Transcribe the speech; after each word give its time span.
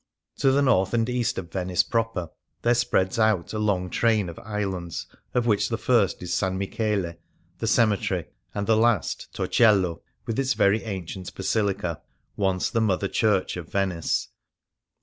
To 0.37 0.51
the 0.51 0.63
north 0.63 0.95
and 0.95 1.07
east 1.07 1.37
of 1.37 1.51
Venice 1.51 1.83
proper 1.83 2.31
there 2.63 2.73
spreads 2.73 3.19
out 3.19 3.53
a 3.53 3.59
long 3.59 3.87
train 3.91 4.29
of 4.29 4.39
islands, 4.39 5.05
of 5.35 5.45
which 5.45 5.69
the 5.69 5.77
first 5.77 6.23
is 6.23 6.33
San 6.33 6.57
Michele, 6.57 7.13
the 7.59 7.67
cemetery^ 7.67 8.25
and 8.55 8.65
the 8.65 8.75
last 8.75 9.31
Torcello, 9.31 10.01
with 10.25 10.39
its 10.39 10.55
very 10.55 10.81
ancient 10.85 11.31
basilica, 11.35 12.01
once 12.35 12.71
the 12.71 12.81
mother 12.81 13.07
church 13.07 13.55
of 13.57 13.71
Venice. 13.71 14.29